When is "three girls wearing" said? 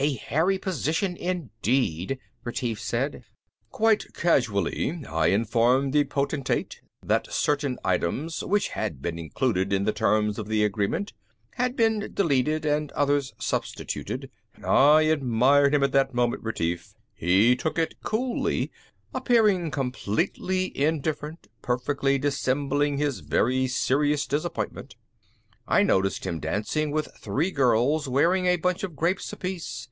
27.18-28.46